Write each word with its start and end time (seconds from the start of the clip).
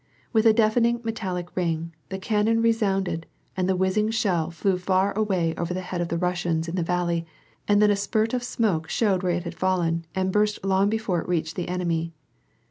With 0.33 0.47
a 0.47 0.51
deafening 0.53 0.99
metallic 1.03 1.55
ring, 1.55 1.93
the 2.09 2.17
cannon 2.17 2.59
resounded 2.63 3.27
and 3.55 3.69
the 3.69 3.75
whizzing 3.75 4.09
shell 4.09 4.49
flew 4.49 4.79
far 4.79 5.11
away 5.13 5.53
over 5.59 5.75
the 5.75 5.81
head 5.85 6.01
of 6.01 6.07
the 6.07 6.17
Russians 6.17 6.67
in 6.67 6.73
the 6.73 6.81
valley, 6.81 7.23
and 7.67 7.79
then 7.83 7.91
a 7.91 7.95
spirt 7.95 8.33
of 8.33 8.41
smoke 8.41 8.89
showed 8.89 9.21
where 9.21 9.33
it 9.33 9.43
had 9.43 9.53
fallen 9.53 10.05
and 10.15 10.31
burst 10.31 10.65
long 10.65 10.89
before 10.89 11.21
it 11.21 11.27
reached 11.29 11.55
the 11.55 11.69
enemy. 11.69 12.13